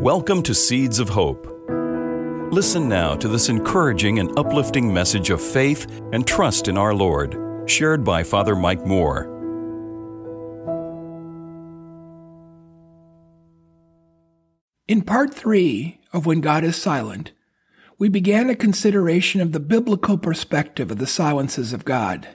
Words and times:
Welcome 0.00 0.42
to 0.44 0.54
Seeds 0.54 0.98
of 0.98 1.10
Hope. 1.10 1.46
Listen 2.50 2.88
now 2.88 3.14
to 3.16 3.28
this 3.28 3.50
encouraging 3.50 4.18
and 4.18 4.30
uplifting 4.38 4.94
message 4.94 5.28
of 5.28 5.42
faith 5.42 5.86
and 6.14 6.26
trust 6.26 6.68
in 6.68 6.78
our 6.78 6.94
Lord, 6.94 7.36
shared 7.66 8.02
by 8.02 8.22
Father 8.22 8.56
Mike 8.56 8.86
Moore. 8.86 9.24
In 14.88 15.02
part 15.02 15.34
three 15.34 16.00
of 16.14 16.24
When 16.24 16.40
God 16.40 16.64
is 16.64 16.76
Silent, 16.76 17.32
we 17.98 18.08
began 18.08 18.48
a 18.48 18.56
consideration 18.56 19.42
of 19.42 19.52
the 19.52 19.60
biblical 19.60 20.16
perspective 20.16 20.90
of 20.90 20.96
the 20.96 21.06
silences 21.06 21.74
of 21.74 21.84
God. 21.84 22.26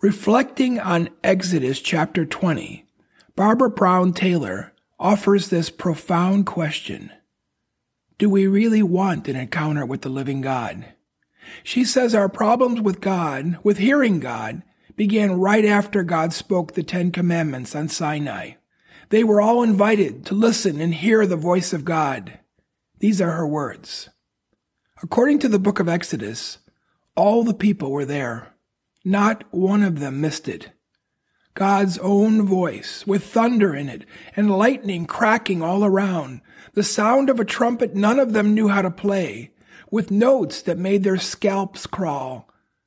Reflecting 0.00 0.80
on 0.80 1.10
Exodus 1.22 1.78
chapter 1.78 2.26
20, 2.26 2.84
Barbara 3.36 3.70
Brown 3.70 4.12
Taylor 4.12 4.72
offers 4.98 5.48
this 5.48 5.70
profound 5.70 6.46
question 6.46 7.12
Do 8.18 8.30
we 8.30 8.46
really 8.46 8.82
want 8.82 9.28
an 9.28 9.36
encounter 9.36 9.84
with 9.84 10.02
the 10.02 10.08
living 10.08 10.40
God? 10.40 10.86
She 11.62 11.84
says 11.84 12.14
our 12.14 12.28
problems 12.28 12.80
with 12.80 13.00
God, 13.00 13.58
with 13.62 13.78
hearing 13.78 14.20
God, 14.20 14.62
began 14.96 15.38
right 15.38 15.64
after 15.64 16.02
God 16.02 16.32
spoke 16.32 16.72
the 16.72 16.82
Ten 16.82 17.12
Commandments 17.12 17.74
on 17.74 17.88
Sinai. 17.88 18.52
They 19.10 19.22
were 19.22 19.40
all 19.40 19.62
invited 19.62 20.26
to 20.26 20.34
listen 20.34 20.80
and 20.80 20.92
hear 20.92 21.26
the 21.26 21.36
voice 21.36 21.72
of 21.72 21.84
God. 21.84 22.38
These 22.98 23.20
are 23.20 23.32
her 23.32 23.46
words. 23.46 24.08
According 25.02 25.38
to 25.40 25.48
the 25.48 25.58
book 25.58 25.78
of 25.78 25.88
Exodus, 25.88 26.58
all 27.14 27.44
the 27.44 27.54
people 27.54 27.92
were 27.92 28.04
there. 28.04 28.54
Not 29.04 29.44
one 29.52 29.82
of 29.82 30.00
them 30.00 30.20
missed 30.20 30.48
it. 30.48 30.70
God's 31.56 31.96
own 31.98 32.46
voice, 32.46 33.06
with 33.06 33.24
thunder 33.24 33.74
in 33.74 33.88
it 33.88 34.04
and 34.36 34.56
lightning 34.58 35.06
cracking 35.06 35.62
all 35.62 35.86
around, 35.86 36.42
the 36.74 36.82
sound 36.82 37.30
of 37.30 37.40
a 37.40 37.46
trumpet 37.46 37.94
none 37.94 38.20
of 38.20 38.34
them 38.34 38.54
knew 38.54 38.68
how 38.68 38.82
to 38.82 38.90
play, 38.90 39.52
with 39.90 40.10
notes 40.10 40.60
that 40.60 40.76
made 40.76 41.02
their 41.02 41.16
scalps 41.16 41.86
crawl, 41.86 42.46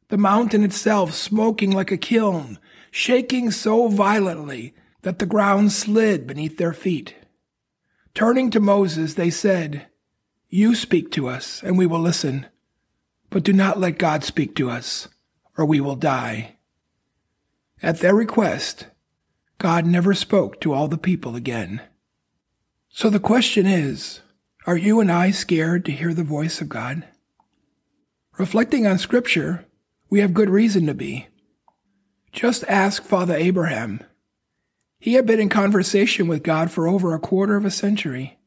the 0.10 0.20
mountain 0.20 0.64
itself 0.64 1.16
smoking 1.16 1.72
like 1.72 1.90
a 1.90 1.98
kiln, 1.98 2.60
shaking 2.92 3.50
so 3.50 3.88
violently 3.88 4.76
that 5.02 5.18
the 5.18 5.26
ground 5.26 5.72
slid 5.72 6.28
beneath 6.28 6.58
their 6.58 6.74
feet. 6.74 7.16
Turning 8.14 8.52
to 8.52 8.60
Moses, 8.60 9.16
they 9.16 9.32
said, 9.32 9.88
You 10.48 10.76
speak 10.76 11.12
to 11.14 11.28
us, 11.28 11.64
and 11.64 11.76
we 11.76 11.88
will 11.88 12.02
listen, 12.02 12.46
but 13.32 13.42
do 13.42 13.52
not 13.52 13.80
let 13.80 13.98
God 13.98 14.24
speak 14.24 14.56
to 14.58 14.70
us, 14.70 15.08
or 15.58 15.66
we 15.66 15.82
will 15.82 15.96
die. 15.96 16.59
At 17.82 18.00
their 18.00 18.16
request, 18.16 18.88
God 19.58 19.86
never 19.86 20.14
spoke 20.14 20.60
to 20.62 20.74
all 20.74 20.88
the 20.88 20.98
people 20.98 21.36
again. 21.36 21.82
So 22.90 23.10
the 23.10 23.20
question 23.20 23.66
is, 23.66 24.22
are 24.66 24.78
you 24.78 25.00
and 25.00 25.12
I 25.12 25.32
scared 25.32 25.86
to 25.86 25.92
hear 25.92 26.14
the 26.14 26.24
voice 26.24 26.62
of 26.62 26.70
God? 26.70 27.06
Reflecting 28.38 28.86
on 28.86 28.98
scripture, 28.98 29.66
we 30.10 30.20
have 30.20 30.34
good 30.34 30.50
reason 30.50 30.86
to 30.88 30.94
be. 30.94 31.28
Just 32.32 32.64
ask 32.68 33.04
Father 33.04 33.36
Abraham. 33.36 34.02
He 35.00 35.14
had 35.14 35.26
been 35.26 35.40
in 35.40 35.50
conversation 35.50 36.28
with 36.28 36.44
God 36.44 36.72
for 36.72 36.88
over 36.88 37.14
a 37.14 37.20
quarter 37.20 37.56
of 37.56 37.66
a 37.66 37.72
century. 37.72 38.38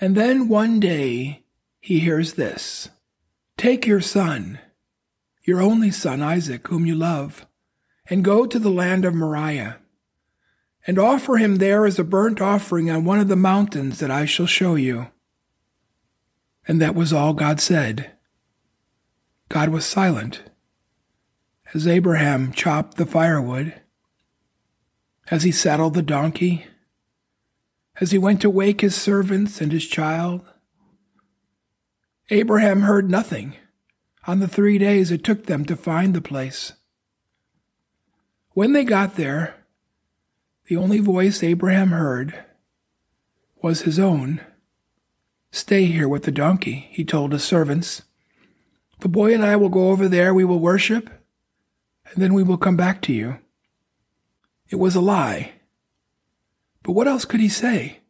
And 0.00 0.14
then 0.14 0.48
one 0.48 0.78
day 0.78 1.44
he 1.80 2.00
hears 2.00 2.34
this. 2.34 2.90
Take 3.56 3.86
your 3.86 4.00
son, 4.00 4.60
your 5.42 5.60
only 5.60 5.90
son 5.90 6.22
Isaac, 6.22 6.68
whom 6.68 6.86
you 6.86 6.94
love, 6.94 7.46
and 8.10 8.24
go 8.24 8.46
to 8.46 8.58
the 8.58 8.70
land 8.70 9.04
of 9.04 9.14
Moriah, 9.14 9.78
and 10.86 10.98
offer 10.98 11.36
him 11.36 11.56
there 11.56 11.84
as 11.84 11.98
a 11.98 12.04
burnt 12.04 12.40
offering 12.40 12.90
on 12.90 13.04
one 13.04 13.18
of 13.18 13.28
the 13.28 13.36
mountains 13.36 13.98
that 13.98 14.10
I 14.10 14.24
shall 14.24 14.46
show 14.46 14.74
you. 14.74 15.08
And 16.66 16.80
that 16.80 16.94
was 16.94 17.12
all 17.12 17.34
God 17.34 17.60
said. 17.60 18.12
God 19.48 19.70
was 19.70 19.84
silent 19.84 20.42
as 21.74 21.86
Abraham 21.86 22.52
chopped 22.52 22.96
the 22.96 23.06
firewood, 23.06 23.74
as 25.30 25.42
he 25.42 25.52
saddled 25.52 25.94
the 25.94 26.02
donkey, 26.02 26.66
as 28.00 28.10
he 28.10 28.18
went 28.18 28.40
to 28.40 28.50
wake 28.50 28.80
his 28.80 28.94
servants 28.94 29.60
and 29.60 29.72
his 29.72 29.86
child. 29.86 30.40
Abraham 32.30 32.82
heard 32.82 33.10
nothing 33.10 33.56
on 34.26 34.40
the 34.40 34.48
three 34.48 34.78
days 34.78 35.10
it 35.10 35.24
took 35.24 35.46
them 35.46 35.64
to 35.64 35.76
find 35.76 36.14
the 36.14 36.20
place. 36.20 36.72
When 38.52 38.72
they 38.72 38.84
got 38.84 39.16
there, 39.16 39.54
the 40.66 40.76
only 40.76 40.98
voice 40.98 41.42
Abraham 41.42 41.90
heard 41.90 42.44
was 43.62 43.82
his 43.82 43.98
own. 43.98 44.40
Stay 45.50 45.86
here 45.86 46.08
with 46.08 46.24
the 46.24 46.32
donkey, 46.32 46.88
he 46.90 47.04
told 47.04 47.32
his 47.32 47.44
servants. 47.44 48.02
The 49.00 49.08
boy 49.08 49.32
and 49.32 49.44
I 49.44 49.56
will 49.56 49.68
go 49.68 49.90
over 49.90 50.08
there, 50.08 50.34
we 50.34 50.44
will 50.44 50.58
worship, 50.58 51.08
and 52.10 52.22
then 52.22 52.34
we 52.34 52.42
will 52.42 52.58
come 52.58 52.76
back 52.76 53.00
to 53.02 53.12
you. 53.12 53.38
It 54.68 54.76
was 54.76 54.94
a 54.94 55.00
lie. 55.00 55.52
But 56.82 56.92
what 56.92 57.08
else 57.08 57.24
could 57.24 57.40
he 57.40 57.48
say? 57.48 58.00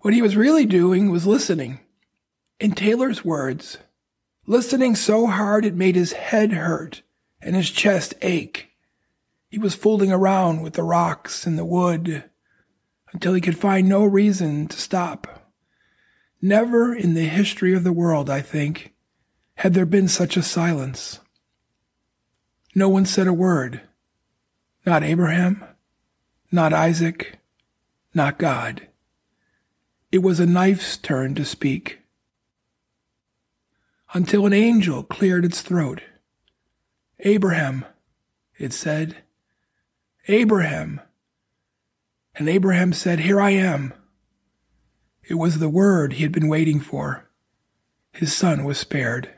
What 0.00 0.14
he 0.14 0.20
was 0.20 0.36
really 0.36 0.66
doing 0.66 1.10
was 1.10 1.26
listening. 1.26 1.80
In 2.60 2.72
Taylor's 2.72 3.24
words, 3.24 3.78
listening 4.46 4.96
so 4.96 5.26
hard 5.26 5.64
it 5.64 5.74
made 5.74 5.96
his 5.96 6.12
head 6.12 6.52
hurt 6.52 7.02
and 7.40 7.56
his 7.56 7.70
chest 7.70 8.14
ache. 8.20 8.73
He 9.54 9.60
was 9.60 9.76
fooling 9.76 10.10
around 10.10 10.62
with 10.62 10.72
the 10.72 10.82
rocks 10.82 11.46
and 11.46 11.56
the 11.56 11.64
wood 11.64 12.24
until 13.12 13.34
he 13.34 13.40
could 13.40 13.56
find 13.56 13.88
no 13.88 14.04
reason 14.04 14.66
to 14.66 14.76
stop. 14.76 15.48
Never 16.42 16.92
in 16.92 17.14
the 17.14 17.26
history 17.26 17.72
of 17.72 17.84
the 17.84 17.92
world, 17.92 18.28
I 18.28 18.40
think, 18.40 18.94
had 19.54 19.72
there 19.72 19.86
been 19.86 20.08
such 20.08 20.36
a 20.36 20.42
silence. 20.42 21.20
No 22.74 22.88
one 22.88 23.06
said 23.06 23.28
a 23.28 23.32
word. 23.32 23.82
Not 24.84 25.04
Abraham, 25.04 25.62
not 26.50 26.72
Isaac, 26.72 27.38
not 28.12 28.40
God. 28.40 28.88
It 30.10 30.18
was 30.18 30.40
a 30.40 30.46
knife's 30.46 30.96
turn 30.96 31.36
to 31.36 31.44
speak. 31.44 32.00
Until 34.14 34.46
an 34.46 34.52
angel 34.52 35.04
cleared 35.04 35.44
its 35.44 35.62
throat. 35.62 36.02
Abraham, 37.20 37.84
it 38.58 38.72
said, 38.72 39.18
Abraham. 40.26 41.00
And 42.34 42.48
Abraham 42.48 42.92
said, 42.94 43.20
Here 43.20 43.40
I 43.40 43.50
am. 43.50 43.92
It 45.22 45.34
was 45.34 45.58
the 45.58 45.68
word 45.68 46.14
he 46.14 46.22
had 46.22 46.32
been 46.32 46.48
waiting 46.48 46.80
for. 46.80 47.28
His 48.12 48.34
son 48.34 48.64
was 48.64 48.78
spared. 48.78 49.30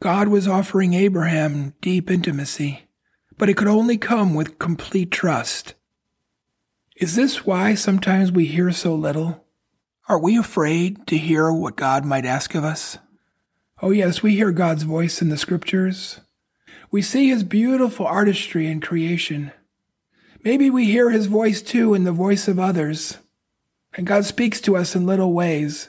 God 0.00 0.28
was 0.28 0.48
offering 0.48 0.94
Abraham 0.94 1.74
deep 1.80 2.10
intimacy, 2.10 2.88
but 3.36 3.48
it 3.48 3.56
could 3.56 3.68
only 3.68 3.96
come 3.96 4.34
with 4.34 4.58
complete 4.58 5.10
trust. 5.10 5.74
Is 6.96 7.14
this 7.14 7.46
why 7.46 7.74
sometimes 7.74 8.32
we 8.32 8.46
hear 8.46 8.72
so 8.72 8.94
little? 8.94 9.44
Are 10.08 10.18
we 10.18 10.36
afraid 10.36 11.06
to 11.06 11.16
hear 11.18 11.52
what 11.52 11.76
God 11.76 12.04
might 12.04 12.24
ask 12.24 12.54
of 12.54 12.64
us? 12.64 12.98
Oh, 13.80 13.90
yes, 13.90 14.22
we 14.22 14.34
hear 14.34 14.50
God's 14.50 14.82
voice 14.82 15.22
in 15.22 15.28
the 15.28 15.36
scriptures, 15.36 16.20
we 16.90 17.02
see 17.02 17.28
his 17.28 17.44
beautiful 17.44 18.06
artistry 18.06 18.66
in 18.66 18.80
creation. 18.80 19.52
Maybe 20.44 20.70
we 20.70 20.86
hear 20.86 21.10
his 21.10 21.26
voice 21.26 21.60
too 21.62 21.94
in 21.94 22.04
the 22.04 22.12
voice 22.12 22.48
of 22.48 22.58
others. 22.58 23.18
And 23.94 24.06
God 24.06 24.24
speaks 24.24 24.60
to 24.62 24.76
us 24.76 24.94
in 24.94 25.06
little 25.06 25.32
ways. 25.32 25.88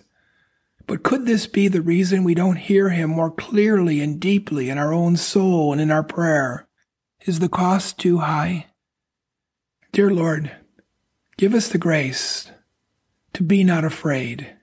But 0.88 1.04
could 1.04 1.26
this 1.26 1.46
be 1.46 1.68
the 1.68 1.82
reason 1.82 2.24
we 2.24 2.34
don't 2.34 2.56
hear 2.56 2.90
him 2.90 3.12
more 3.12 3.30
clearly 3.30 4.02
and 4.02 4.20
deeply 4.20 4.70
in 4.70 4.78
our 4.78 4.92
own 4.92 5.18
soul 5.18 5.72
and 5.72 5.80
in 5.80 5.92
our 5.92 6.04
prayer? 6.04 6.68
Is 7.26 7.40
the 7.40 7.50
cost 7.50 8.00
too 8.00 8.20
high? 8.20 8.68
Dear 9.92 10.10
Lord, 10.10 10.52
give 11.38 11.54
us 11.54 11.68
the 11.68 11.78
grace 11.78 12.50
to 13.34 13.44
be 13.44 13.64
not 13.64 13.84
afraid. 13.86 14.56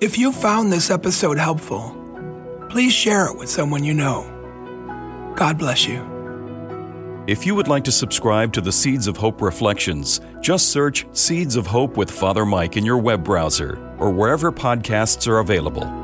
If 0.00 0.18
you 0.18 0.32
found 0.32 0.72
this 0.72 0.90
episode 0.90 1.38
helpful, 1.38 2.01
please 2.72 2.92
share 2.92 3.26
it 3.26 3.36
with 3.36 3.50
someone 3.50 3.84
you 3.84 3.92
know. 3.92 4.24
God 5.36 5.58
bless 5.58 5.86
you. 5.86 6.10
If 7.26 7.44
you 7.44 7.54
would 7.54 7.68
like 7.68 7.84
to 7.84 7.92
subscribe 7.92 8.50
to 8.54 8.62
the 8.62 8.72
Seeds 8.72 9.06
of 9.06 9.18
Hope 9.18 9.42
Reflections, 9.42 10.20
just 10.40 10.70
search 10.70 11.06
Seeds 11.12 11.54
of 11.54 11.66
Hope 11.66 11.98
with 11.98 12.10
Father 12.10 12.46
Mike 12.46 12.78
in 12.78 12.84
your 12.84 12.96
web 12.96 13.22
browser 13.22 13.78
or 13.98 14.10
wherever 14.10 14.50
podcasts 14.50 15.28
are 15.28 15.40
available. 15.40 16.01